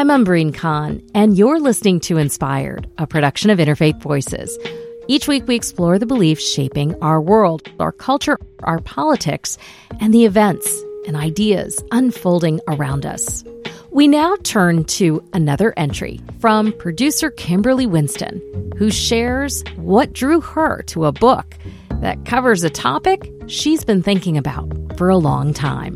I'm 0.00 0.10
Amber 0.10 0.50
Khan, 0.52 1.02
and 1.14 1.36
you're 1.36 1.60
listening 1.60 2.00
to 2.00 2.16
Inspired, 2.16 2.90
a 2.96 3.06
production 3.06 3.50
of 3.50 3.58
Interfaith 3.58 4.00
Voices. 4.00 4.58
Each 5.08 5.28
week, 5.28 5.46
we 5.46 5.54
explore 5.54 5.98
the 5.98 6.06
beliefs 6.06 6.42
shaping 6.42 6.94
our 7.02 7.20
world, 7.20 7.68
our 7.78 7.92
culture, 7.92 8.38
our 8.62 8.80
politics, 8.80 9.58
and 10.00 10.14
the 10.14 10.24
events 10.24 10.66
and 11.06 11.16
ideas 11.16 11.84
unfolding 11.92 12.62
around 12.66 13.04
us. 13.04 13.44
We 13.90 14.08
now 14.08 14.36
turn 14.42 14.84
to 14.84 15.22
another 15.34 15.74
entry 15.76 16.18
from 16.38 16.72
producer 16.72 17.30
Kimberly 17.30 17.84
Winston, 17.84 18.72
who 18.78 18.90
shares 18.90 19.62
what 19.76 20.14
drew 20.14 20.40
her 20.40 20.80
to 20.84 21.04
a 21.04 21.12
book 21.12 21.58
that 21.96 22.24
covers 22.24 22.64
a 22.64 22.70
topic 22.70 23.30
she's 23.48 23.84
been 23.84 24.02
thinking 24.02 24.38
about 24.38 24.96
for 24.96 25.10
a 25.10 25.18
long 25.18 25.52
time. 25.52 25.92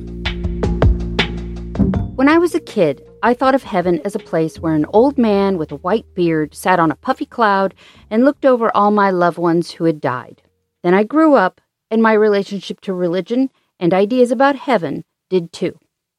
When 2.16 2.28
I 2.28 2.36
was 2.36 2.54
a 2.54 2.60
kid, 2.60 3.02
I 3.24 3.32
thought 3.32 3.54
of 3.54 3.62
heaven 3.62 4.02
as 4.04 4.14
a 4.14 4.18
place 4.18 4.60
where 4.60 4.74
an 4.74 4.84
old 4.92 5.16
man 5.16 5.56
with 5.56 5.72
a 5.72 5.76
white 5.76 6.14
beard 6.14 6.54
sat 6.54 6.78
on 6.78 6.90
a 6.90 6.94
puffy 6.94 7.24
cloud 7.24 7.72
and 8.10 8.22
looked 8.22 8.44
over 8.44 8.70
all 8.76 8.90
my 8.90 9.08
loved 9.08 9.38
ones 9.38 9.70
who 9.70 9.84
had 9.84 9.98
died. 9.98 10.42
Then 10.82 10.92
I 10.92 11.04
grew 11.04 11.34
up, 11.34 11.62
and 11.90 12.02
my 12.02 12.12
relationship 12.12 12.82
to 12.82 12.92
religion 12.92 13.48
and 13.80 13.94
ideas 13.94 14.30
about 14.30 14.56
heaven 14.56 15.04
did 15.30 15.54
too. 15.54 15.78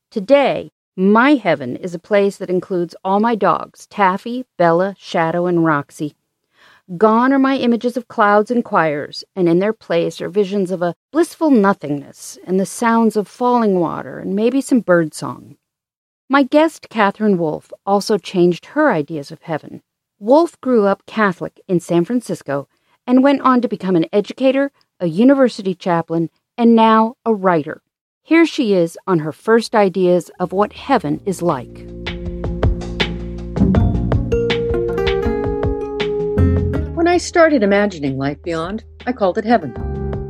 Today, 0.09 0.72
my 0.98 1.36
heaven 1.36 1.76
is 1.76 1.94
a 1.94 2.00
place 2.00 2.38
that 2.38 2.50
includes 2.50 2.95
all 3.04 3.20
my 3.20 3.36
dogs 3.36 3.86
Taffy, 3.86 4.48
Bella, 4.58 4.95
Shadow, 4.98 5.45
and 5.45 5.64
Roxy. 5.64 6.16
Gone 6.98 7.31
are 7.31 7.38
my 7.38 7.58
images 7.58 7.98
of 7.98 8.08
clouds 8.08 8.50
and 8.50 8.66
choirs, 8.66 9.23
and 9.36 9.48
in 9.48 9.59
their 9.59 9.73
place 9.73 10.22
are 10.22 10.30
visions 10.30 10.72
of 10.72 10.81
a 10.81 10.95
blissful 11.12 11.52
nothingness 11.52 12.40
and 12.48 12.59
the 12.59 12.66
sounds 12.66 13.16
of 13.16 13.28
falling 13.28 13.80
water 13.80 14.17
and 14.17 14.36
maybe 14.36 14.59
some 14.59 14.80
bird 14.80 15.14
song. 15.14 15.58
My 16.28 16.42
guest, 16.42 16.88
Catherine 16.90 17.38
Wolff, 17.38 17.72
also 17.86 18.18
changed 18.18 18.66
her 18.68 18.92
ideas 18.92 19.30
of 19.30 19.44
heaven. 19.44 19.84
Wolff 20.18 20.59
grew 20.59 20.88
up 20.88 21.06
Catholic 21.06 21.62
in 21.67 21.80
San 21.80 22.04
Francisco 22.04 22.67
and 23.06 23.22
went 23.22 23.42
on 23.42 23.62
to 23.62 23.67
become 23.67 23.95
an 23.95 24.08
educator, 24.12 24.72
a 25.00 25.06
university 25.06 25.76
chaplain, 25.76 26.32
and 26.58 26.76
now 26.76 27.14
a 27.26 27.34
writer. 27.36 27.84
Here 28.23 28.48
she 28.48 28.73
is 28.73 28.98
on 29.06 29.20
her 29.20 29.32
first 29.32 29.76
ideas 29.76 30.32
of 30.40 30.52
what 30.52 30.73
heaven 30.73 31.22
is 31.28 31.44
like. 31.44 31.86
When 36.95 37.08
I 37.08 37.17
started 37.17 37.62
imagining 37.62 38.17
life 38.17 38.42
beyond, 38.42 38.84
I 39.06 39.14
called 39.14 39.38
it 39.38 39.45
heaven. 39.45 39.76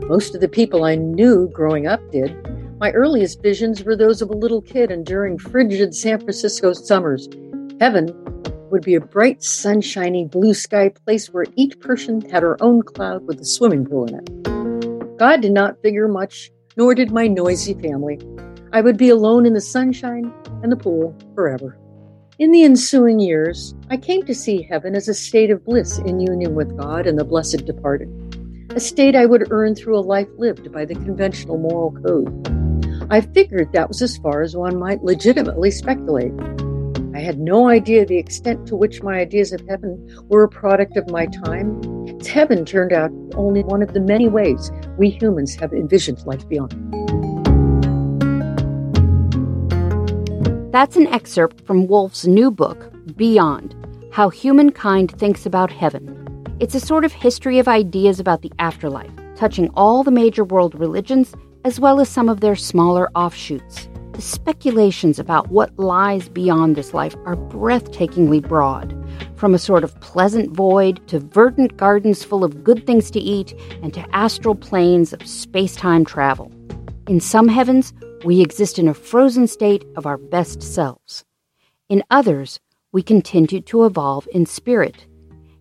Most 0.09 0.35
of 0.35 0.41
the 0.41 0.49
people 0.49 0.83
I 0.83 0.95
knew 0.95 1.47
growing 1.53 1.87
up 1.87 2.01
did, 2.11 2.35
my 2.77 2.91
earliest 2.91 3.41
visions 3.41 3.83
were 3.83 3.95
those 3.95 4.21
of 4.21 4.29
a 4.29 4.35
little 4.37 4.61
kid 4.61 4.91
enduring 4.91 5.37
frigid 5.37 5.95
San 5.95 6.19
Francisco 6.19 6.73
summers. 6.73 7.29
Heaven 7.79 8.13
would 8.69 8.83
be 8.83 8.95
a 8.95 9.01
bright, 9.01 9.41
sunshiny, 9.41 10.25
blue 10.25 10.53
sky 10.53 10.89
place 10.89 11.29
where 11.29 11.45
each 11.55 11.79
person 11.79 12.19
had 12.29 12.43
her 12.43 12.61
own 12.61 12.81
cloud 12.81 13.25
with 13.27 13.39
a 13.39 13.45
swimming 13.45 13.85
pool 13.85 14.05
in 14.07 14.15
it. 14.15 15.17
God 15.17 15.41
did 15.41 15.53
not 15.53 15.81
figure 15.81 16.09
much, 16.09 16.51
nor 16.75 16.93
did 16.93 17.11
my 17.11 17.27
noisy 17.27 17.75
family. 17.75 18.19
I 18.73 18.81
would 18.81 18.97
be 18.97 19.09
alone 19.09 19.45
in 19.45 19.53
the 19.53 19.61
sunshine 19.61 20.33
and 20.61 20.69
the 20.69 20.75
pool 20.75 21.15
forever. 21.33 21.77
In 22.39 22.51
the 22.51 22.63
ensuing 22.63 23.21
years, 23.21 23.73
I 23.89 23.95
came 23.95 24.23
to 24.23 24.35
see 24.35 24.61
heaven 24.61 24.95
as 24.95 25.07
a 25.07 25.13
state 25.13 25.49
of 25.49 25.63
bliss 25.63 25.99
in 25.99 26.19
union 26.19 26.53
with 26.55 26.77
God 26.77 27.07
and 27.07 27.17
the 27.17 27.23
blessed 27.23 27.65
departed, 27.65 28.09
a 28.75 28.79
state 28.81 29.15
I 29.15 29.25
would 29.25 29.51
earn 29.51 29.73
through 29.73 29.97
a 29.97 30.01
life 30.01 30.27
lived 30.37 30.69
by 30.69 30.83
the 30.83 30.95
conventional 30.95 31.57
moral 31.57 31.93
code. 31.93 33.07
I 33.09 33.21
figured 33.21 33.71
that 33.71 33.87
was 33.87 34.01
as 34.01 34.17
far 34.17 34.41
as 34.41 34.53
one 34.53 34.77
might 34.77 35.01
legitimately 35.01 35.71
speculate. 35.71 36.33
I 37.13 37.19
had 37.19 37.39
no 37.39 37.69
idea 37.69 38.05
the 38.05 38.17
extent 38.17 38.67
to 38.67 38.75
which 38.75 39.01
my 39.01 39.19
ideas 39.21 39.53
of 39.53 39.65
heaven 39.69 40.05
were 40.27 40.43
a 40.43 40.49
product 40.49 40.97
of 40.97 41.09
my 41.09 41.25
time. 41.25 41.79
As 42.19 42.27
heaven 42.27 42.65
turned 42.65 42.91
out 42.91 43.11
only 43.35 43.63
one 43.63 43.81
of 43.81 43.93
the 43.93 44.01
many 44.01 44.27
ways 44.27 44.69
we 44.97 45.09
humans 45.09 45.55
have 45.55 45.71
envisioned 45.71 46.25
life 46.25 46.45
beyond. 46.49 46.73
That's 50.73 50.97
an 50.97 51.07
excerpt 51.07 51.65
from 51.65 51.87
Wolff's 51.87 52.27
new 52.27 52.51
book, 52.51 52.91
Beyond 53.15 53.73
How 54.11 54.27
Humankind 54.27 55.17
Thinks 55.17 55.45
About 55.45 55.71
Heaven. 55.71 56.24
It's 56.57 56.73
a 56.73 56.79
sort 56.79 57.03
of 57.03 57.11
history 57.11 57.59
of 57.59 57.67
ideas 57.67 58.17
about 58.17 58.41
the 58.41 58.51
afterlife, 58.59 59.11
touching 59.35 59.69
all 59.75 60.03
the 60.03 60.11
major 60.11 60.45
world 60.45 60.73
religions 60.73 61.33
as 61.65 61.81
well 61.81 61.99
as 61.99 62.07
some 62.07 62.29
of 62.29 62.39
their 62.39 62.55
smaller 62.55 63.11
offshoots. 63.13 63.89
The 64.13 64.21
speculations 64.21 65.19
about 65.19 65.49
what 65.49 65.77
lies 65.77 66.29
beyond 66.29 66.77
this 66.77 66.93
life 66.93 67.13
are 67.25 67.35
breathtakingly 67.35 68.41
broad, 68.41 68.95
from 69.35 69.53
a 69.53 69.59
sort 69.59 69.83
of 69.83 69.99
pleasant 69.99 70.55
void 70.55 71.05
to 71.09 71.19
verdant 71.19 71.75
gardens 71.75 72.23
full 72.23 72.45
of 72.45 72.63
good 72.63 72.87
things 72.87 73.11
to 73.11 73.19
eat 73.19 73.53
and 73.83 73.93
to 73.93 74.15
astral 74.15 74.55
planes 74.55 75.11
of 75.11 75.27
space 75.27 75.75
time 75.75 76.05
travel. 76.05 76.53
In 77.09 77.19
some 77.19 77.49
heavens, 77.49 77.91
we 78.23 78.39
exist 78.39 78.79
in 78.79 78.87
a 78.87 78.93
frozen 78.93 79.47
state 79.47 79.83
of 79.97 80.05
our 80.05 80.17
best 80.17 80.63
selves. 80.63 81.25
In 81.89 82.01
others, 82.09 82.61
we 82.93 83.03
continue 83.03 83.59
to 83.59 83.83
evolve 83.83 84.25
in 84.31 84.45
spirit. 84.45 85.05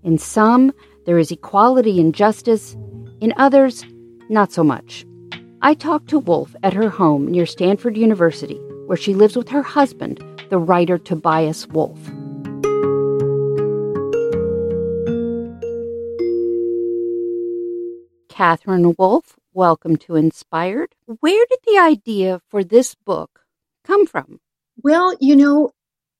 In 0.05 0.19
some, 0.19 0.71
there 1.07 1.19
is 1.19 1.31
equality 1.31 1.99
and 1.99 2.15
justice. 2.15 2.77
In 3.23 3.33
others, 3.39 3.87
not 4.29 4.53
so 4.53 4.63
much. 4.63 5.07
I 5.63 5.73
talked 5.73 6.09
to 6.11 6.19
Wolff 6.19 6.55
at 6.63 6.75
her 6.75 6.91
home 6.91 7.27
near 7.27 7.47
Stanford 7.47 7.97
University, 7.97 8.61
where 8.85 8.99
she 8.99 9.15
lives 9.15 9.35
with 9.35 9.49
her 9.49 9.63
husband, 9.63 10.23
the 10.51 10.59
writer 10.59 10.99
Tobias 10.99 11.67
Wolff. 11.69 11.99
Catherine 18.29 18.95
Wolff, 18.99 19.37
welcome 19.55 19.97
to 19.97 20.17
Inspired. 20.17 20.95
Where 21.21 21.47
did 21.49 21.61
the 21.67 21.79
idea 21.79 22.43
for 22.51 22.63
this 22.63 22.95
book 22.95 23.41
come 23.85 24.05
from? 24.05 24.41
Well, 24.83 25.17
you 25.19 25.35
know, 25.35 25.71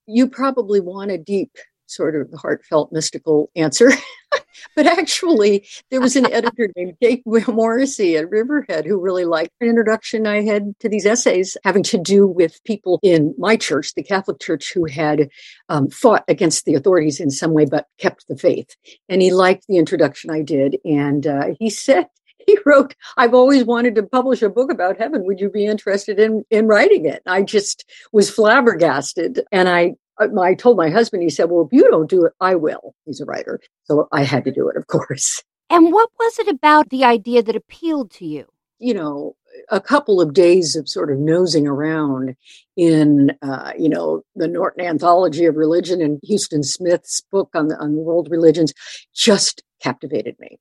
you 0.07 0.27
probably 0.27 0.79
want 0.79 1.11
a 1.11 1.19
deep, 1.19 1.51
sort 1.87 2.15
of 2.15 2.33
heartfelt, 2.39 2.91
mystical 2.91 3.49
answer. 3.55 3.91
but 4.75 4.85
actually, 4.85 5.67
there 5.91 6.01
was 6.01 6.15
an 6.15 6.31
editor 6.31 6.71
named 6.75 6.95
Jake 7.01 7.23
Morrissey 7.25 8.17
at 8.17 8.29
Riverhead 8.29 8.85
who 8.85 8.99
really 8.99 9.25
liked 9.25 9.51
the 9.59 9.67
introduction 9.67 10.27
I 10.27 10.41
had 10.41 10.77
to 10.79 10.89
these 10.89 11.05
essays 11.05 11.57
having 11.63 11.83
to 11.83 11.97
do 11.97 12.27
with 12.27 12.63
people 12.63 12.99
in 13.03 13.33
my 13.37 13.55
church, 13.55 13.93
the 13.93 14.03
Catholic 14.03 14.39
Church, 14.39 14.71
who 14.73 14.85
had 14.85 15.29
um, 15.69 15.89
fought 15.89 16.23
against 16.27 16.65
the 16.65 16.75
authorities 16.75 17.19
in 17.19 17.29
some 17.29 17.53
way 17.53 17.65
but 17.65 17.87
kept 17.97 18.27
the 18.27 18.37
faith. 18.37 18.75
And 19.09 19.21
he 19.21 19.31
liked 19.31 19.65
the 19.67 19.77
introduction 19.77 20.31
I 20.31 20.41
did. 20.41 20.77
And 20.85 21.25
uh, 21.27 21.47
he 21.59 21.69
said, 21.69 22.07
he 22.45 22.57
wrote, 22.65 22.95
I've 23.17 23.33
always 23.33 23.63
wanted 23.63 23.95
to 23.95 24.03
publish 24.03 24.41
a 24.41 24.49
book 24.49 24.71
about 24.71 24.97
heaven. 24.97 25.25
Would 25.25 25.39
you 25.39 25.49
be 25.49 25.65
interested 25.65 26.19
in, 26.19 26.43
in 26.49 26.67
writing 26.67 27.05
it? 27.05 27.21
I 27.25 27.41
just 27.41 27.89
was 28.11 28.29
flabbergasted. 28.29 29.41
And 29.51 29.67
I 29.67 29.95
I 30.19 30.53
told 30.53 30.77
my 30.77 30.89
husband, 30.89 31.23
he 31.23 31.29
said, 31.29 31.49
Well, 31.49 31.65
if 31.65 31.73
you 31.73 31.89
don't 31.89 32.09
do 32.09 32.25
it, 32.25 32.33
I 32.39 32.55
will. 32.55 32.95
He's 33.05 33.21
a 33.21 33.25
writer. 33.25 33.59
So 33.83 34.07
I 34.11 34.23
had 34.23 34.45
to 34.45 34.51
do 34.51 34.69
it, 34.69 34.77
of 34.77 34.87
course. 34.87 35.43
And 35.69 35.91
what 35.91 36.09
was 36.19 36.39
it 36.39 36.47
about 36.47 36.89
the 36.89 37.03
idea 37.03 37.41
that 37.43 37.55
appealed 37.55 38.11
to 38.11 38.25
you? 38.25 38.45
You 38.77 38.93
know, 38.93 39.35
a 39.69 39.81
couple 39.81 40.21
of 40.21 40.33
days 40.33 40.75
of 40.75 40.87
sort 40.87 41.11
of 41.11 41.17
nosing 41.17 41.65
around 41.65 42.35
in, 42.75 43.31
uh, 43.41 43.71
you 43.77 43.89
know, 43.89 44.21
the 44.35 44.47
Norton 44.47 44.85
Anthology 44.85 45.45
of 45.45 45.55
Religion 45.55 46.01
and 46.01 46.19
Huston 46.29 46.63
Smith's 46.63 47.21
book 47.31 47.49
on 47.53 47.69
the 47.69 47.77
on 47.77 47.95
world 47.95 48.27
religions 48.29 48.73
just 49.13 49.63
captivated 49.81 50.35
me. 50.39 50.59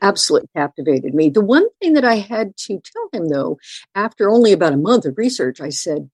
Absolutely 0.00 0.48
captivated 0.56 1.14
me. 1.14 1.30
The 1.30 1.40
one 1.40 1.66
thing 1.80 1.94
that 1.94 2.04
I 2.04 2.16
had 2.16 2.56
to 2.56 2.80
tell 2.80 3.08
him, 3.12 3.28
though, 3.28 3.58
after 3.94 4.28
only 4.28 4.52
about 4.52 4.72
a 4.72 4.78
month 4.78 5.04
of 5.04 5.16
research, 5.16 5.60
I 5.60 5.68
said, 5.68 6.10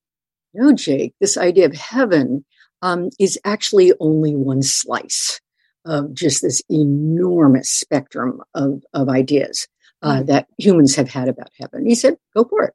No, 0.52 0.73
Jake, 0.73 1.14
this 1.20 1.38
idea 1.38 1.67
of 1.67 1.75
heaven 1.75 2.44
um, 2.83 3.11
is 3.19 3.39
actually 3.45 3.93
only 4.01 4.35
one 4.35 4.63
slice 4.63 5.41
of 5.85 6.13
just 6.13 6.43
this 6.43 6.63
enormous 6.69 7.71
spectrum 7.71 8.43
of, 8.55 8.83
of 8.93 9.09
ideas 9.09 9.67
uh, 10.03 10.19
mm. 10.19 10.27
that 10.27 10.47
humans 10.59 10.97
have 10.97 11.09
had 11.09 11.29
about 11.29 11.51
heaven. 11.59 11.87
He 11.87 11.95
said, 11.95 12.17
go 12.37 12.45
for 12.45 12.65
it. 12.65 12.75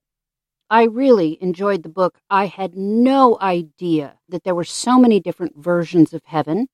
I 0.70 0.84
really 0.86 1.38
enjoyed 1.42 1.84
the 1.84 1.90
book. 1.90 2.18
I 2.30 2.48
had 2.48 2.76
no 2.76 3.38
idea 3.40 4.18
that 4.30 4.44
there 4.44 4.56
were 4.56 4.64
so 4.64 4.98
many 4.98 5.20
different 5.20 5.56
versions 5.56 6.14
of 6.14 6.24
heaven. 6.26 6.68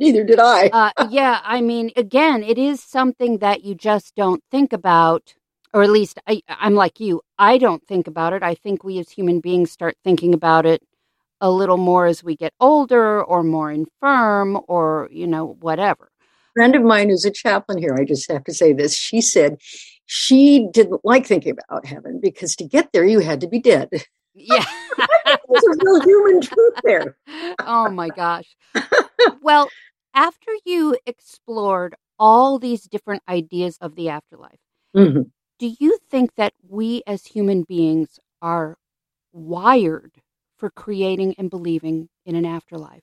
Neither 0.00 0.24
did 0.24 0.38
I. 0.38 0.66
uh, 0.96 1.08
yeah, 1.10 1.40
I 1.42 1.60
mean, 1.60 1.90
again, 1.96 2.42
it 2.42 2.58
is 2.58 2.82
something 2.82 3.38
that 3.38 3.64
you 3.64 3.74
just 3.74 4.14
don't 4.14 4.42
think 4.50 4.72
about, 4.72 5.34
or 5.72 5.82
at 5.82 5.90
least 5.90 6.18
I, 6.26 6.42
I'm 6.48 6.74
like 6.74 7.00
you. 7.00 7.22
I 7.38 7.56
don't 7.56 7.86
think 7.86 8.06
about 8.06 8.32
it. 8.32 8.42
I 8.42 8.56
think 8.56 8.84
we 8.84 8.98
as 8.98 9.10
human 9.10 9.40
beings 9.40 9.70
start 9.70 9.96
thinking 10.04 10.34
about 10.34 10.66
it 10.66 10.82
a 11.40 11.50
little 11.50 11.76
more 11.76 12.06
as 12.06 12.24
we 12.24 12.36
get 12.36 12.52
older 12.60 13.22
or 13.22 13.42
more 13.42 13.70
infirm 13.70 14.60
or, 14.68 15.08
you 15.10 15.26
know, 15.26 15.56
whatever. 15.60 16.10
A 16.20 16.52
friend 16.54 16.74
of 16.74 16.82
mine 16.82 17.08
who's 17.08 17.24
a 17.24 17.30
chaplain 17.30 17.78
here, 17.78 17.94
I 17.98 18.04
just 18.04 18.30
have 18.30 18.44
to 18.44 18.54
say 18.54 18.72
this. 18.72 18.94
She 18.94 19.20
said 19.20 19.58
she 20.06 20.68
didn't 20.72 21.04
like 21.04 21.26
thinking 21.26 21.56
about 21.68 21.84
heaven 21.84 22.20
because 22.20 22.56
to 22.56 22.64
get 22.64 22.92
there, 22.92 23.04
you 23.04 23.20
had 23.20 23.40
to 23.40 23.48
be 23.48 23.60
dead. 23.60 23.88
Yeah. 24.38 24.66
There's 25.24 25.64
a 25.64 25.76
real 25.82 26.02
human 26.02 26.42
truth 26.42 26.74
there. 26.84 27.16
oh 27.60 27.88
my 27.88 28.10
gosh. 28.10 28.54
well, 29.40 29.70
after 30.12 30.50
you 30.66 30.98
explored 31.06 31.94
all 32.18 32.58
these 32.58 32.82
different 32.82 33.22
ideas 33.30 33.78
of 33.80 33.94
the 33.94 34.10
afterlife, 34.10 34.60
mm-hmm. 34.94 35.22
do 35.58 35.74
you 35.80 35.98
think 36.10 36.34
that 36.36 36.52
we 36.68 37.02
as 37.06 37.24
human 37.24 37.62
beings 37.62 38.18
are 38.42 38.76
wired 39.32 40.12
for 40.56 40.70
creating 40.70 41.34
and 41.38 41.50
believing 41.50 42.08
in 42.24 42.36
an 42.36 42.44
afterlife? 42.44 43.02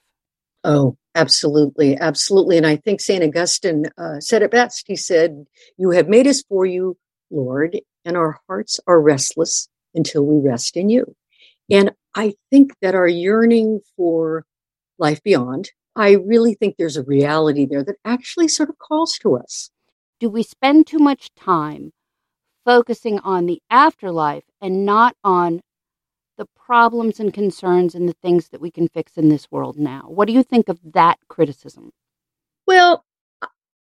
Oh, 0.64 0.98
absolutely. 1.16 1.98
Absolutely. 1.98 2.58
And 2.58 2.66
I 2.66 2.78
think 2.78 3.02
St. 3.02 3.24
Augustine 3.24 3.86
uh, 3.98 4.20
said 4.20 4.42
it 4.42 4.52
best. 4.52 4.86
He 4.88 4.96
said, 4.96 5.46
You 5.78 5.92
have 5.92 6.08
made 6.08 6.28
us 6.28 6.42
for 6.42 6.66
you, 6.66 6.98
Lord, 7.30 7.80
and 8.06 8.16
our 8.16 8.40
hearts 8.48 8.80
are 8.88 9.02
restless 9.02 9.68
until 9.94 10.26
we 10.26 10.38
rest 10.38 10.78
in 10.78 10.90
you. 10.90 11.16
And 11.70 11.92
I 12.16 12.36
think 12.50 12.74
that 12.82 12.96
our 12.96 13.08
yearning 13.08 13.82
for 13.96 14.46
life 14.98 15.22
beyond, 15.24 15.72
I 15.96 16.14
really 16.14 16.56
think 16.56 16.76
there's 16.78 16.98
a 16.98 17.04
reality 17.04 17.66
there 17.66 17.84
that 17.84 17.98
actually 18.06 18.48
sort 18.48 18.70
of 18.70 18.78
calls 18.80 19.18
to 19.20 19.38
us. 19.38 19.70
Do 20.20 20.30
we 20.30 20.44
spend 20.44 20.88
too 20.88 21.00
much 21.00 21.30
time 21.36 21.92
focusing 22.66 23.20
on 23.20 23.46
the 23.46 23.62
afterlife 23.70 24.46
and 24.62 24.86
not 24.86 25.16
on 25.24 25.62
the 26.38 26.48
problems 26.56 27.20
and 27.20 27.34
concerns 27.34 27.96
and 27.96 28.08
the 28.08 28.16
things 28.22 28.50
that 28.50 28.62
we 28.62 28.72
can 28.72 28.88
fix 28.88 29.18
in 29.18 29.30
this 29.30 29.52
world 29.52 29.78
now? 29.78 30.04
What 30.08 30.28
do 30.28 30.34
you 30.34 30.44
think 30.44 30.70
of 30.70 30.80
that 30.94 31.20
criticism? 31.28 31.92
Well, 32.66 33.06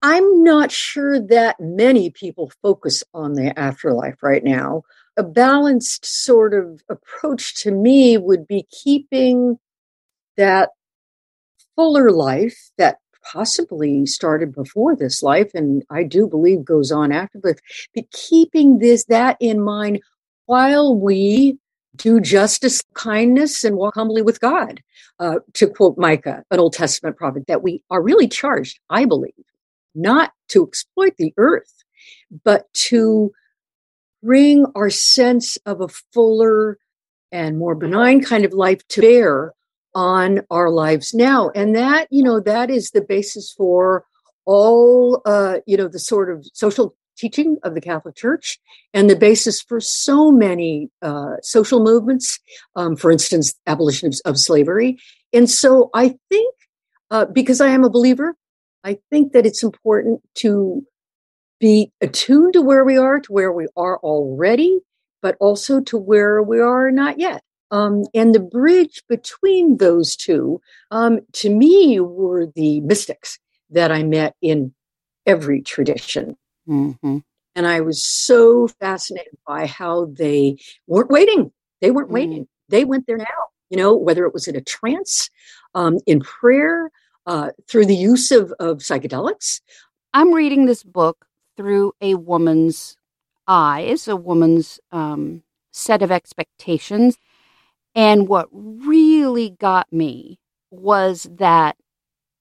I'm 0.02 0.44
not 0.44 0.72
sure 0.72 1.20
that 1.28 1.60
many 1.60 2.10
people 2.10 2.52
focus 2.62 3.04
on 3.14 3.34
the 3.34 3.58
afterlife 3.58 4.24
right 4.24 4.44
now. 4.44 4.84
A 5.18 5.24
balanced 5.24 6.06
sort 6.06 6.54
of 6.54 6.82
approach 6.90 7.62
to 7.64 7.72
me 7.72 8.18
would 8.18 8.48
be 8.48 8.66
keeping 8.72 9.60
that 10.38 10.70
fuller 11.76 12.12
life 12.12 12.72
that 12.78 12.98
possibly 13.32 14.08
started 14.08 14.54
before 14.54 14.96
this 14.96 15.22
life 15.22 15.52
and 15.54 15.84
I 15.92 16.04
do 16.04 16.28
believe 16.28 16.66
goes 16.66 16.92
on 16.92 17.12
after 17.12 17.40
this, 17.42 17.58
but 17.94 18.06
keeping 18.12 18.80
this 18.80 19.06
that 19.06 19.38
in 19.40 19.62
mind 19.62 20.02
while 20.48 20.96
we 20.96 21.60
do 21.96 22.20
justice, 22.20 22.82
kindness, 22.94 23.64
and 23.64 23.76
walk 23.76 23.96
humbly 23.96 24.22
with 24.22 24.40
God. 24.40 24.82
Uh, 25.20 25.40
to 25.54 25.68
quote 25.68 26.00
Micah, 26.00 26.44
an 26.50 26.60
Old 26.60 26.74
Testament 26.74 27.16
prophet, 27.16 27.46
that 27.48 27.62
we 27.62 27.84
are 27.92 28.02
really 28.02 28.28
charged, 28.28 28.80
I 28.90 29.06
believe, 29.06 29.34
not 29.94 30.32
to 30.48 30.66
exploit 30.66 31.16
the 31.18 31.32
earth, 31.38 31.84
but 32.44 32.74
to 32.74 33.32
bring 34.24 34.66
our 34.76 34.90
sense 34.90 35.58
of 35.66 35.80
a 35.80 35.88
fuller 35.88 36.80
and 37.32 37.60
more 37.60 37.76
benign 37.76 38.24
kind 38.24 38.46
of 38.46 38.54
life 38.54 38.88
to 38.90 39.02
bear 39.02 39.54
on 39.94 40.42
our 40.50 40.70
lives 40.70 41.14
now. 41.14 41.50
And 41.54 41.76
that, 41.76 42.08
you 42.10 42.24
know, 42.24 42.40
that 42.40 42.70
is 42.70 42.92
the 42.92 43.02
basis 43.02 43.52
for 43.52 44.06
all, 44.46 45.22
uh, 45.26 45.58
you 45.68 45.78
know, 45.78 45.88
the 45.88 46.00
sort 46.00 46.32
of 46.32 46.48
social 46.54 46.96
teaching 47.22 47.58
of 47.64 47.76
the 47.76 47.82
Catholic 47.82 48.16
Church 48.16 48.60
and 48.94 49.10
the 49.10 49.16
basis 49.16 49.62
for 49.62 49.80
so 49.80 50.32
many 50.32 50.90
uh, 51.04 51.36
social 51.44 51.84
movements, 51.84 52.40
um, 52.76 52.96
for 52.96 53.12
instance, 53.12 53.54
abolition 53.68 54.08
of, 54.08 54.16
of, 54.26 54.40
slavery. 54.40 54.98
And 55.32 55.50
so 55.50 55.92
I 55.94 56.16
think, 56.30 56.56
uh, 57.12 57.26
because 57.26 57.62
I 57.62 57.70
am 57.70 57.84
a 57.84 57.90
believer, 57.90 58.36
I 58.84 58.98
think 59.12 59.34
that 59.34 59.46
it's 59.46 59.62
important 59.62 60.22
to 60.36 60.84
be 61.60 61.92
attuned 62.02 62.54
to 62.54 62.62
where 62.64 62.84
we 62.84 62.98
are, 62.98 63.20
to 63.20 63.32
where 63.32 63.52
we 63.52 63.68
are 63.78 64.00
already, 64.00 64.80
but 65.22 65.38
also 65.40 65.80
to 65.82 65.98
where 65.98 66.42
we 66.42 66.60
are 66.60 66.90
not 66.90 67.20
yet. 67.20 67.44
Um, 67.70 68.06
and 68.16 68.34
the 68.34 68.40
bridge 68.40 69.04
between 69.08 69.78
those 69.78 70.16
two, 70.16 70.60
um, 70.90 71.20
to 71.34 71.50
me, 71.50 72.00
were 72.00 72.48
the 72.48 72.82
mystics 72.82 73.38
that 73.70 73.92
I 73.92 74.02
met 74.04 74.36
in 74.42 74.74
every 75.26 75.62
tradition. 75.62 76.36
Mm-hmm. 76.68 77.20
And 77.56 77.68
I 77.68 77.82
was 77.82 78.04
so 78.04 78.68
fascinated 78.68 79.38
by 79.46 79.68
how 79.68 80.06
they 80.06 80.58
weren't 80.88 81.10
waiting. 81.10 81.52
They 81.82 81.92
weren't 81.92 82.08
mm-hmm. 82.08 82.14
waiting. 82.14 82.48
They 82.70 82.86
went 82.86 83.08
there 83.08 83.18
now, 83.18 83.26
you 83.70 83.78
know, 83.78 83.96
whether 83.96 84.26
it 84.26 84.34
was 84.34 84.48
in 84.48 84.56
a 84.56 84.62
trance, 84.62 85.30
um, 85.76 86.00
in 86.06 86.22
prayer, 86.22 86.92
uh, 87.26 87.52
through 87.68 87.86
the 87.86 87.96
use 87.96 88.32
of, 88.32 88.54
of 88.60 88.78
psychedelics. 88.78 89.62
I'm 90.14 90.34
reading 90.34 90.66
this 90.66 90.84
book 90.84 91.26
through 91.58 91.94
a 92.02 92.16
woman's 92.16 92.96
eyes, 93.48 94.08
a 94.08 94.16
woman's 94.16 94.80
um, 94.92 95.44
set 95.72 96.02
of 96.02 96.12
expectations. 96.12 97.18
And 97.94 98.28
what 98.28 98.48
really 98.52 99.50
got 99.50 99.92
me 99.92 100.40
was 100.70 101.28
that 101.30 101.76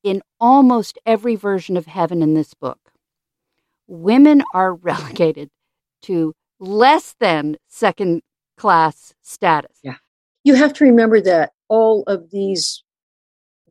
in 0.03 0.23
almost 0.39 0.99
every 1.05 1.35
version 1.37 1.77
of 1.77 1.87
heaven 1.87 2.23
in 2.23 2.35
this 2.35 2.55
book, 2.55 2.80
women 3.91 4.43
are 4.55 4.75
relegated 4.75 5.51
to 6.03 6.33
less 6.61 7.15
than 7.19 7.57
second 7.69 8.23
class 8.57 9.13
status. 9.21 9.79
Yeah. 9.83 9.97
You 10.45 10.55
have 10.55 10.73
to 10.75 10.85
remember 10.85 11.21
that 11.21 11.51
all 11.69 12.05
of 12.07 12.31
these 12.31 12.83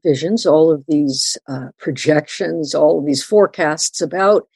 visions, 0.03 0.45
all 0.45 0.71
of 0.71 0.83
these 0.87 1.37
uh, 1.47 1.69
projections, 1.77 2.75
all 2.75 2.99
of 2.99 3.05
these 3.05 3.23
forecasts 3.23 4.01
about 4.01 4.47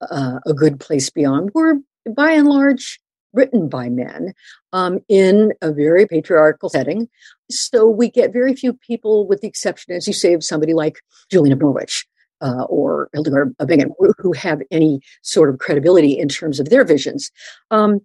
uh, 0.00 0.38
a 0.46 0.52
good 0.52 0.78
place 0.78 1.10
beyond 1.10 1.50
were 1.54 1.76
by 2.14 2.32
and 2.32 2.48
large 2.48 3.00
written 3.32 3.68
by 3.68 3.88
men 3.88 4.32
um, 4.72 4.98
in 5.08 5.52
a 5.60 5.72
very 5.72 6.06
patriarchal 6.06 6.68
setting. 6.68 7.08
So 7.50 7.88
we 7.88 8.10
get 8.10 8.32
very 8.32 8.54
few 8.54 8.72
people, 8.72 9.26
with 9.26 9.40
the 9.40 9.48
exception, 9.48 9.94
as 9.94 10.06
you 10.06 10.12
say, 10.12 10.34
of 10.34 10.44
somebody 10.44 10.74
like 10.74 11.00
Julian 11.30 11.52
of 11.52 11.60
Norwich, 11.60 12.06
uh, 12.40 12.64
or 12.64 13.08
Hildegard 13.12 13.54
of 13.58 13.68
Bingen, 13.68 13.92
who 14.18 14.32
have 14.32 14.62
any 14.70 15.00
sort 15.22 15.50
of 15.50 15.58
credibility 15.58 16.18
in 16.18 16.28
terms 16.28 16.60
of 16.60 16.68
their 16.68 16.84
visions. 16.84 17.30
Um, 17.70 18.00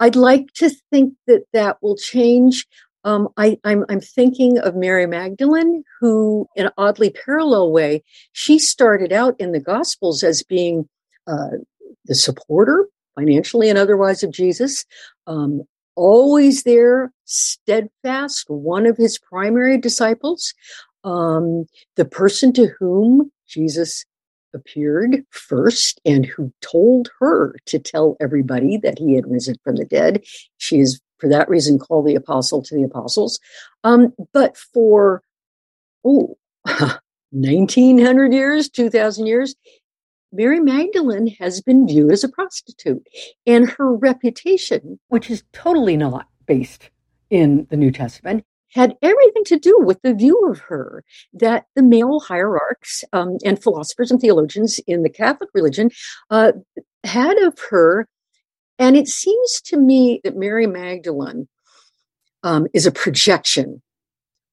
I'd 0.00 0.16
like 0.16 0.52
to 0.54 0.70
think 0.90 1.14
that 1.26 1.44
that 1.52 1.76
will 1.82 1.96
change. 1.96 2.66
Um, 3.04 3.28
I, 3.36 3.58
am 3.64 3.84
thinking 4.00 4.58
of 4.58 4.76
Mary 4.76 5.06
Magdalene, 5.06 5.84
who, 6.00 6.46
in 6.54 6.66
an 6.66 6.72
oddly 6.76 7.10
parallel 7.10 7.72
way, 7.72 8.02
she 8.32 8.58
started 8.58 9.12
out 9.12 9.34
in 9.38 9.52
the 9.52 9.60
Gospels 9.60 10.22
as 10.22 10.42
being 10.42 10.88
uh, 11.26 11.58
the 12.06 12.14
supporter, 12.14 12.88
financially 13.14 13.68
and 13.68 13.78
otherwise, 13.78 14.22
of 14.22 14.32
Jesus. 14.32 14.84
Um, 15.26 15.62
always 15.96 16.62
there, 16.62 17.12
steadfast, 17.24 18.46
one 18.48 18.86
of 18.86 18.96
his 18.96 19.18
primary 19.18 19.78
disciples, 19.78 20.54
um, 21.04 21.66
the 21.96 22.04
person 22.04 22.52
to 22.54 22.68
whom 22.78 23.30
Jesus 23.48 24.04
appeared 24.54 25.24
first 25.30 26.00
and 26.04 26.26
who 26.26 26.52
told 26.60 27.08
her 27.20 27.54
to 27.66 27.78
tell 27.78 28.16
everybody 28.20 28.76
that 28.78 28.98
he 28.98 29.14
had 29.14 29.30
risen 29.30 29.56
from 29.62 29.76
the 29.76 29.84
dead. 29.84 30.22
She 30.58 30.80
is, 30.80 31.00
for 31.18 31.28
that 31.28 31.48
reason, 31.48 31.78
called 31.78 32.06
the 32.06 32.14
apostle 32.14 32.62
to 32.62 32.74
the 32.74 32.82
apostles. 32.82 33.38
Um, 33.84 34.12
but 34.32 34.56
for, 34.56 35.22
oh, 36.04 36.36
1900 37.30 38.32
years, 38.32 38.68
2000 38.68 39.26
years, 39.26 39.54
Mary 40.32 40.60
Magdalene 40.60 41.28
has 41.38 41.60
been 41.60 41.86
viewed 41.86 42.12
as 42.12 42.22
a 42.22 42.28
prostitute. 42.28 43.06
And 43.46 43.68
her 43.70 43.94
reputation, 43.94 44.98
which 45.08 45.30
is 45.30 45.42
totally 45.52 45.96
not 45.96 46.28
based 46.46 46.90
in 47.30 47.66
the 47.70 47.76
New 47.76 47.90
Testament, 47.90 48.44
had 48.72 48.94
everything 49.02 49.44
to 49.44 49.58
do 49.58 49.76
with 49.80 50.00
the 50.02 50.14
view 50.14 50.48
of 50.50 50.60
her 50.60 51.04
that 51.32 51.66
the 51.74 51.82
male 51.82 52.20
hierarchs 52.20 53.04
um, 53.12 53.36
and 53.44 53.62
philosophers 53.62 54.10
and 54.10 54.20
theologians 54.20 54.78
in 54.86 55.02
the 55.02 55.10
Catholic 55.10 55.50
religion 55.54 55.90
uh, 56.30 56.52
had 57.04 57.36
of 57.38 57.58
her. 57.70 58.08
And 58.78 58.96
it 58.96 59.08
seems 59.08 59.60
to 59.66 59.76
me 59.76 60.20
that 60.24 60.36
Mary 60.36 60.66
Magdalene 60.66 61.48
um, 62.42 62.66
is 62.72 62.86
a 62.86 62.92
projection 62.92 63.82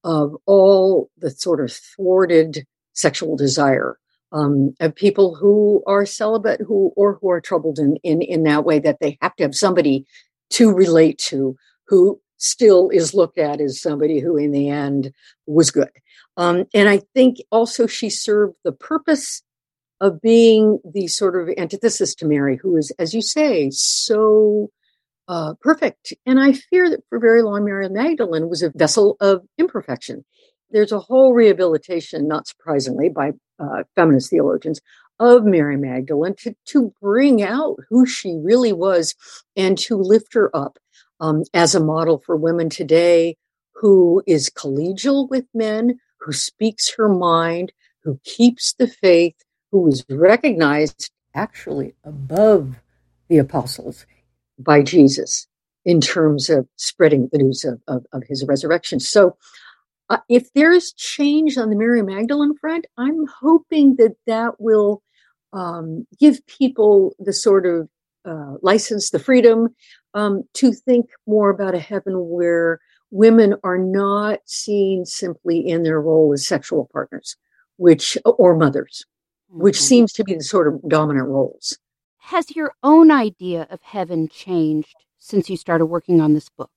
of 0.04 0.36
all 0.46 1.10
the 1.16 1.30
sort 1.30 1.60
of 1.60 1.72
thwarted 1.72 2.66
sexual 2.92 3.36
desire 3.36 3.98
um, 4.32 4.74
of 4.80 4.94
people 4.94 5.34
who 5.34 5.82
are 5.86 6.04
celibate 6.04 6.60
who 6.60 6.92
or 6.96 7.18
who 7.20 7.30
are 7.30 7.40
troubled 7.40 7.78
in, 7.78 7.96
in 8.02 8.20
in 8.20 8.42
that 8.42 8.64
way 8.64 8.78
that 8.78 8.98
they 9.00 9.16
have 9.22 9.34
to 9.36 9.44
have 9.44 9.54
somebody 9.54 10.04
to 10.50 10.72
relate 10.72 11.18
to 11.18 11.56
who 11.86 12.20
still 12.38 12.88
is 12.88 13.14
looked 13.14 13.38
at 13.38 13.60
as 13.60 13.80
somebody 13.80 14.20
who, 14.20 14.36
in 14.36 14.52
the 14.52 14.70
end, 14.70 15.12
was 15.46 15.70
good. 15.70 15.90
Um, 16.36 16.64
and 16.72 16.88
I 16.88 17.02
think 17.14 17.38
also 17.50 17.86
she 17.86 18.10
served 18.10 18.54
the 18.64 18.72
purpose 18.72 19.42
of 20.00 20.20
being 20.20 20.78
the 20.84 21.08
sort 21.08 21.36
of 21.36 21.54
antithesis 21.58 22.14
to 22.14 22.26
Mary, 22.26 22.56
who 22.56 22.76
is, 22.76 22.92
as 22.98 23.12
you 23.12 23.20
say, 23.20 23.70
so 23.70 24.70
uh, 25.26 25.54
perfect. 25.60 26.12
And 26.24 26.40
I 26.40 26.52
fear 26.52 26.88
that 26.88 27.04
for 27.08 27.18
very 27.18 27.42
long, 27.42 27.64
Mary 27.64 27.88
Magdalene 27.88 28.48
was 28.48 28.62
a 28.62 28.70
vessel 28.74 29.16
of 29.20 29.42
imperfection. 29.58 30.24
There's 30.70 30.92
a 30.92 31.00
whole 31.00 31.34
rehabilitation, 31.34 32.28
not 32.28 32.46
surprisingly, 32.46 33.08
by 33.08 33.32
uh, 33.58 33.82
feminist 33.96 34.30
theologians 34.30 34.80
of 35.18 35.44
Mary 35.44 35.76
Magdalene 35.76 36.34
to, 36.38 36.54
to 36.66 36.92
bring 37.02 37.42
out 37.42 37.76
who 37.88 38.06
she 38.06 38.38
really 38.42 38.72
was 38.72 39.14
and 39.56 39.76
to 39.78 39.96
lift 39.96 40.32
her 40.34 40.54
up 40.56 40.78
um, 41.20 41.44
as 41.54 41.74
a 41.74 41.84
model 41.84 42.18
for 42.18 42.36
women 42.36 42.68
today 42.68 43.36
who 43.74 44.22
is 44.26 44.50
collegial 44.50 45.28
with 45.28 45.44
men, 45.54 45.98
who 46.20 46.32
speaks 46.32 46.94
her 46.96 47.08
mind, 47.08 47.72
who 48.02 48.18
keeps 48.24 48.74
the 48.74 48.88
faith, 48.88 49.36
who 49.70 49.86
is 49.88 50.04
recognized 50.08 51.10
actually 51.34 51.94
above 52.04 52.76
the 53.28 53.38
apostles 53.38 54.06
by 54.58 54.82
Jesus 54.82 55.46
in 55.84 56.00
terms 56.00 56.50
of 56.50 56.66
spreading 56.76 57.28
the 57.30 57.38
news 57.38 57.64
of, 57.64 57.80
of, 57.86 58.04
of 58.12 58.24
his 58.24 58.44
resurrection. 58.46 58.98
So, 58.98 59.36
uh, 60.10 60.18
if 60.28 60.50
there's 60.54 60.92
change 60.94 61.58
on 61.58 61.68
the 61.68 61.76
Mary 61.76 62.02
Magdalene 62.02 62.56
front, 62.56 62.86
I'm 62.96 63.26
hoping 63.40 63.96
that 63.96 64.16
that 64.26 64.58
will 64.58 65.02
um, 65.52 66.06
give 66.18 66.46
people 66.46 67.14
the 67.18 67.32
sort 67.34 67.66
of 67.66 67.88
uh, 68.24 68.54
license, 68.62 69.10
the 69.10 69.18
freedom 69.18 69.74
um, 70.14 70.44
to 70.54 70.72
think 70.72 71.06
more 71.26 71.50
about 71.50 71.74
a 71.74 71.78
heaven 71.78 72.28
where 72.28 72.80
women 73.10 73.54
are 73.64 73.78
not 73.78 74.40
seen 74.46 75.04
simply 75.04 75.66
in 75.66 75.82
their 75.82 76.00
role 76.00 76.32
as 76.32 76.46
sexual 76.46 76.88
partners, 76.92 77.36
which 77.76 78.18
or 78.24 78.56
mothers, 78.56 79.04
mm-hmm. 79.50 79.62
which 79.62 79.80
seems 79.80 80.12
to 80.12 80.24
be 80.24 80.34
the 80.34 80.44
sort 80.44 80.68
of 80.68 80.80
dominant 80.88 81.28
roles. 81.28 81.78
Has 82.18 82.54
your 82.54 82.72
own 82.82 83.10
idea 83.10 83.66
of 83.70 83.80
heaven 83.82 84.28
changed 84.28 84.94
since 85.18 85.48
you 85.48 85.56
started 85.56 85.86
working 85.86 86.20
on 86.20 86.34
this 86.34 86.48
book? 86.50 86.70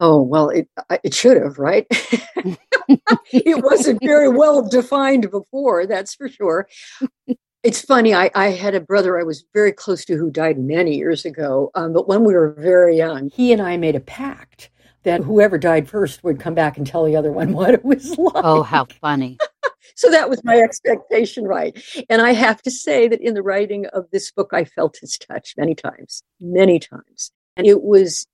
Oh 0.00 0.22
well, 0.22 0.48
it 0.50 0.68
it 1.02 1.14
should 1.14 1.42
have, 1.42 1.58
right? 1.58 1.86
it 3.32 3.62
wasn't 3.62 4.02
very 4.02 4.28
well 4.28 4.66
defined 4.66 5.30
before, 5.30 5.86
that's 5.86 6.14
for 6.14 6.28
sure. 6.28 6.68
It's 7.64 7.80
funny. 7.82 8.14
I, 8.14 8.30
I 8.34 8.48
had 8.50 8.74
a 8.74 8.80
brother 8.80 9.18
I 9.18 9.24
was 9.24 9.44
very 9.52 9.72
close 9.72 10.04
to 10.04 10.16
who 10.16 10.30
died 10.30 10.58
many 10.58 10.96
years 10.96 11.24
ago. 11.24 11.70
Um, 11.74 11.92
but 11.92 12.06
when 12.06 12.24
we 12.24 12.34
were 12.34 12.52
very 12.52 12.96
young, 12.96 13.30
he 13.30 13.52
and 13.52 13.60
I 13.60 13.76
made 13.76 13.96
a 13.96 14.00
pact 14.00 14.70
that 15.02 15.22
whoever 15.22 15.58
died 15.58 15.88
first 15.88 16.22
would 16.22 16.38
come 16.38 16.54
back 16.54 16.76
and 16.76 16.86
tell 16.86 17.04
the 17.04 17.16
other 17.16 17.32
one 17.32 17.52
what 17.54 17.74
it 17.74 17.84
was 17.84 18.16
like. 18.16 18.44
Oh, 18.44 18.62
how 18.62 18.84
funny. 19.00 19.38
so 19.96 20.08
that 20.10 20.30
was 20.30 20.42
my 20.44 20.58
expectation, 20.60 21.44
right? 21.44 21.76
And 22.08 22.22
I 22.22 22.32
have 22.32 22.62
to 22.62 22.70
say 22.70 23.08
that 23.08 23.20
in 23.20 23.34
the 23.34 23.42
writing 23.42 23.86
of 23.86 24.06
this 24.12 24.30
book, 24.30 24.50
I 24.52 24.64
felt 24.64 24.98
his 25.00 25.18
touch 25.18 25.54
many 25.56 25.74
times, 25.74 26.22
many 26.40 26.78
times. 26.78 27.32
And 27.56 27.66
it 27.66 27.82
was 27.82 28.26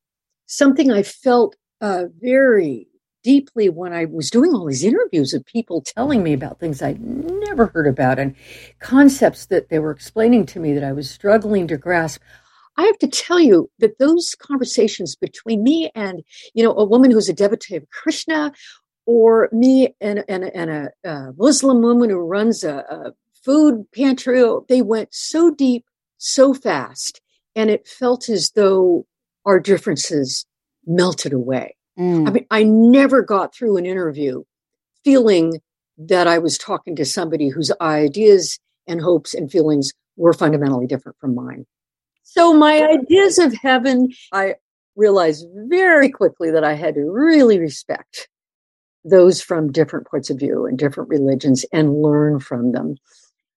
something 0.46 0.92
I 0.92 1.02
felt 1.02 1.56
uh, 1.80 2.04
very 2.20 2.88
deeply 3.24 3.68
when 3.68 3.92
I 3.92 4.04
was 4.04 4.30
doing 4.30 4.52
all 4.52 4.66
these 4.66 4.84
interviews 4.84 5.34
of 5.34 5.44
people 5.44 5.80
telling 5.80 6.22
me 6.22 6.32
about 6.32 6.60
things 6.60 6.82
I'd 6.82 7.00
never 7.00 7.66
heard 7.66 7.88
about 7.88 8.20
and 8.20 8.36
concepts 8.78 9.46
that 9.46 9.70
they 9.70 9.80
were 9.80 9.90
explaining 9.90 10.46
to 10.46 10.60
me 10.60 10.74
that 10.74 10.84
I 10.84 10.92
was 10.92 11.10
struggling 11.10 11.66
to 11.68 11.76
grasp. 11.76 12.20
I 12.76 12.82
have 12.82 12.98
to 12.98 13.08
tell 13.08 13.40
you 13.40 13.70
that 13.78 13.98
those 13.98 14.36
conversations 14.38 15.16
between 15.16 15.62
me 15.64 15.90
and, 15.94 16.22
you 16.52 16.62
know, 16.62 16.74
a 16.76 16.84
woman 16.84 17.10
who's 17.10 17.28
a 17.28 17.32
devotee 17.32 17.76
of 17.76 17.88
Krishna 17.90 18.52
or 19.06 19.48
me 19.52 19.94
and, 20.00 20.24
and, 20.28 20.44
and 20.44 20.70
a, 20.70 20.90
a 21.04 21.32
Muslim 21.36 21.82
woman 21.82 22.10
who 22.10 22.18
runs 22.18 22.62
a, 22.62 22.78
a 22.78 23.12
food 23.44 23.84
pantry, 23.94 24.42
they 24.68 24.82
went 24.82 25.14
so 25.14 25.50
deep, 25.50 25.84
so 26.18 26.52
fast. 26.54 27.20
And 27.56 27.70
it 27.70 27.86
felt 27.86 28.28
as 28.28 28.50
though 28.50 29.06
our 29.44 29.60
differences 29.60 30.46
melted 30.86 31.32
away. 31.32 31.76
Mm. 31.98 32.28
I 32.28 32.30
mean, 32.30 32.46
I 32.50 32.62
never 32.64 33.22
got 33.22 33.54
through 33.54 33.76
an 33.76 33.86
interview 33.86 34.42
feeling 35.04 35.60
that 35.98 36.26
I 36.26 36.38
was 36.38 36.58
talking 36.58 36.96
to 36.96 37.04
somebody 37.04 37.48
whose 37.48 37.70
ideas 37.80 38.58
and 38.86 39.00
hopes 39.00 39.34
and 39.34 39.50
feelings 39.50 39.92
were 40.16 40.32
fundamentally 40.32 40.86
different 40.86 41.18
from 41.18 41.34
mine. 41.34 41.66
So 42.22 42.52
my 42.52 42.82
ideas 42.82 43.38
of 43.38 43.54
heaven, 43.54 44.12
I 44.32 44.56
realized 44.96 45.46
very 45.54 46.10
quickly 46.10 46.50
that 46.50 46.64
I 46.64 46.74
had 46.74 46.94
to 46.94 47.10
really 47.10 47.58
respect 47.58 48.28
those 49.04 49.40
from 49.40 49.70
different 49.70 50.06
points 50.06 50.30
of 50.30 50.38
view 50.38 50.66
and 50.66 50.78
different 50.78 51.10
religions 51.10 51.64
and 51.72 52.00
learn 52.00 52.40
from 52.40 52.72
them. 52.72 52.96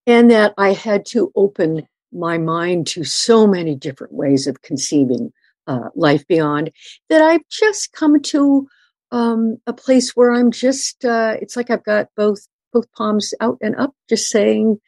And 0.06 0.30
that 0.32 0.54
I 0.58 0.74
had 0.74 1.06
to 1.08 1.32
open 1.36 1.88
my 2.12 2.38
mind 2.38 2.88
to 2.88 3.04
so 3.04 3.48
many 3.48 3.76
different 3.76 4.14
ways 4.14 4.48
of 4.48 4.62
conceiving 4.62 5.32
uh, 5.68 5.90
life 5.96 6.26
beyond 6.28 6.72
that 7.10 7.22
I've 7.22 7.48
just 7.50 7.94
come 7.94 8.22
to 8.22 8.68
um, 9.12 9.58
a 9.68 9.74
place 9.74 10.16
where 10.16 10.32
I'm 10.32 10.52
just 10.52 11.06
uh, 11.06 11.36
it's 11.42 11.56
like 11.56 11.70
I've 11.70 11.84
got 11.84 12.08
both 12.16 12.48
both 12.74 12.92
palms 12.94 13.34
out 13.40 13.58
and 13.62 13.76
up, 13.76 13.94
just 14.10 14.30
saying, 14.30 14.80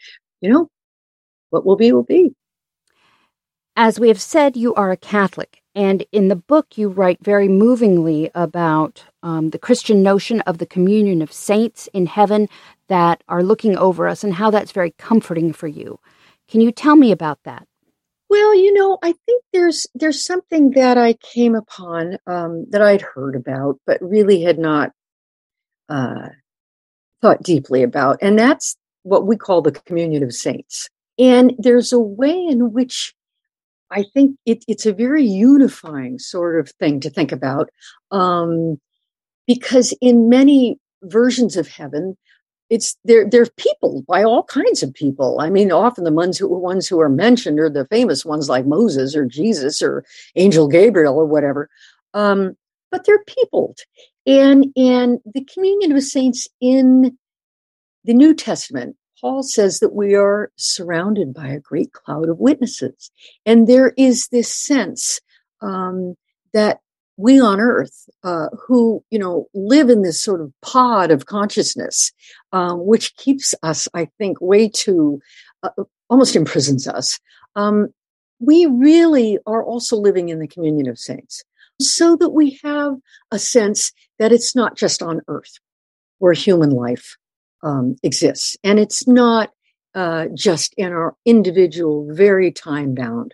you 0.41 0.51
know, 0.51 0.69
what 1.49 1.65
will 1.65 1.77
be 1.77 1.91
will 1.91 2.03
be. 2.03 2.33
As 3.75 3.99
we 3.99 4.09
have 4.09 4.21
said, 4.21 4.57
you 4.57 4.73
are 4.75 4.91
a 4.91 4.97
Catholic, 4.97 5.61
and 5.73 6.05
in 6.11 6.27
the 6.27 6.35
book 6.35 6.77
you 6.77 6.89
write 6.89 7.23
very 7.23 7.47
movingly 7.47 8.29
about 8.35 9.05
um, 9.23 9.51
the 9.51 9.59
Christian 9.59 10.03
notion 10.03 10.41
of 10.41 10.57
the 10.57 10.65
communion 10.65 11.21
of 11.21 11.31
saints 11.31 11.87
in 11.93 12.05
heaven 12.05 12.49
that 12.89 13.23
are 13.29 13.43
looking 13.43 13.77
over 13.77 14.07
us, 14.07 14.23
and 14.23 14.33
how 14.33 14.51
that's 14.51 14.73
very 14.73 14.91
comforting 14.97 15.53
for 15.53 15.67
you. 15.67 15.99
Can 16.49 16.61
you 16.61 16.71
tell 16.71 16.95
me 16.95 17.11
about 17.11 17.39
that? 17.43 17.68
Well, 18.29 18.53
you 18.55 18.73
know, 18.73 18.99
I 19.01 19.13
think 19.25 19.43
there's 19.53 19.87
there's 19.95 20.23
something 20.23 20.71
that 20.71 20.97
I 20.97 21.13
came 21.13 21.55
upon 21.55 22.17
um, 22.27 22.65
that 22.69 22.81
I'd 22.81 23.01
heard 23.01 23.35
about, 23.35 23.79
but 23.87 24.01
really 24.01 24.41
had 24.43 24.59
not 24.59 24.91
uh, 25.89 26.29
thought 27.21 27.43
deeply 27.43 27.83
about, 27.83 28.19
and 28.21 28.39
that's 28.39 28.75
what 29.03 29.27
we 29.27 29.37
call 29.37 29.61
the 29.61 29.71
communion 29.71 30.23
of 30.23 30.33
saints. 30.33 30.89
And 31.19 31.53
there's 31.59 31.93
a 31.93 31.99
way 31.99 32.45
in 32.47 32.73
which 32.73 33.13
I 33.91 34.05
think 34.13 34.37
it, 34.45 34.63
it's 34.67 34.85
a 34.85 34.93
very 34.93 35.23
unifying 35.25 36.19
sort 36.19 36.59
of 36.59 36.71
thing 36.79 36.99
to 37.01 37.09
think 37.09 37.31
about, 37.31 37.69
um, 38.11 38.79
because 39.47 39.93
in 40.01 40.29
many 40.29 40.77
versions 41.03 41.57
of 41.57 41.67
heaven, 41.67 42.17
it's 42.69 42.95
they're 43.03 43.27
they're 43.27 43.47
people 43.57 44.03
by 44.07 44.23
all 44.23 44.43
kinds 44.43 44.83
of 44.83 44.93
people. 44.93 45.39
I 45.39 45.49
mean, 45.49 45.71
often 45.71 46.03
the 46.03 46.11
ones 46.11 46.37
who 46.37 46.47
ones 46.47 46.87
who 46.87 46.99
are 46.99 47.09
mentioned 47.09 47.59
are 47.59 47.69
the 47.69 47.87
famous 47.87 48.23
ones 48.23 48.49
like 48.49 48.65
Moses 48.65 49.15
or 49.15 49.25
Jesus 49.25 49.81
or 49.81 50.05
Angel 50.35 50.67
Gabriel 50.67 51.15
or 51.15 51.25
whatever. 51.25 51.69
Um, 52.13 52.55
but 52.91 53.05
they're 53.05 53.23
peopled, 53.25 53.79
and 54.25 54.67
and 54.75 55.19
the 55.33 55.45
communion 55.51 55.91
of 55.91 56.03
saints 56.03 56.47
in 56.61 57.17
the 58.03 58.13
New 58.13 58.33
Testament, 58.33 58.95
Paul 59.19 59.43
says 59.43 59.79
that 59.79 59.93
we 59.93 60.15
are 60.15 60.51
surrounded 60.55 61.33
by 61.33 61.47
a 61.47 61.59
great 61.59 61.91
cloud 61.93 62.29
of 62.29 62.39
witnesses, 62.39 63.11
and 63.45 63.67
there 63.67 63.93
is 63.97 64.27
this 64.31 64.53
sense 64.53 65.19
um, 65.61 66.15
that 66.53 66.79
we 67.19 67.37
on 67.41 67.59
earth 67.59 68.09
uh, 68.23 68.47
who 68.65 69.03
you 69.11 69.19
know 69.19 69.47
live 69.53 69.89
in 69.89 70.01
this 70.01 70.21
sort 70.21 70.39
of 70.39 70.53
pod 70.61 71.11
of 71.11 71.25
consciousness 71.25 72.11
um, 72.53 72.85
which 72.85 73.15
keeps 73.17 73.53
us 73.61 73.87
i 73.93 74.05
think 74.17 74.39
way 74.39 74.69
too 74.69 75.19
uh, 75.63 75.83
almost 76.09 76.35
imprisons 76.35 76.87
us 76.87 77.19
um, 77.55 77.89
we 78.39 78.65
really 78.65 79.37
are 79.45 79.63
also 79.63 79.97
living 79.97 80.29
in 80.29 80.39
the 80.39 80.47
communion 80.47 80.87
of 80.87 80.97
saints 80.97 81.43
so 81.81 82.15
that 82.15 82.29
we 82.29 82.57
have 82.63 82.95
a 83.31 83.39
sense 83.39 83.91
that 84.17 84.31
it's 84.31 84.55
not 84.55 84.77
just 84.77 85.01
on 85.01 85.21
earth 85.27 85.59
where 86.19 86.33
human 86.33 86.69
life 86.69 87.17
um, 87.63 87.95
exists 88.01 88.55
and 88.63 88.79
it's 88.79 89.07
not 89.07 89.51
uh, 89.93 90.27
just 90.33 90.73
in 90.77 90.93
our 90.93 91.15
individual 91.25 92.07
very 92.11 92.51
time 92.51 92.95
bound 92.95 93.33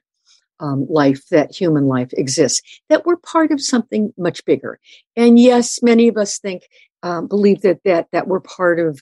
um, 0.60 0.86
life 0.90 1.28
that 1.30 1.56
human 1.56 1.86
life 1.86 2.10
exists, 2.14 2.82
that 2.90 3.06
we're 3.06 3.18
part 3.18 3.52
of 3.52 3.62
something 3.62 4.14
much 4.18 4.44
bigger. 4.46 4.80
And 5.16 5.38
yes, 5.40 5.82
many 5.82 6.08
of 6.08 6.18
us 6.18 6.40
think, 6.40 6.64
um, 7.04 7.28
believe 7.28 7.62
that, 7.62 7.80
that, 7.86 8.08
that 8.12 8.28
we're 8.28 8.40
part 8.40 8.80
of, 8.80 9.02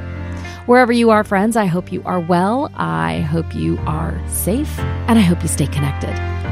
Wherever 0.68 0.94
you 0.94 1.10
are, 1.10 1.24
friends, 1.24 1.58
I 1.58 1.66
hope 1.66 1.92
you 1.92 2.04
are 2.06 2.20
well. 2.20 2.70
I 2.76 3.22
hope 3.22 3.56
you 3.56 3.80
are 3.88 4.22
safe, 4.28 4.78
and 4.78 5.18
I 5.18 5.24
hope 5.24 5.42
you 5.42 5.48
stay 5.48 5.66
connected. 5.66 6.37